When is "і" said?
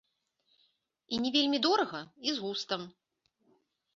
1.17-1.19, 2.31-2.35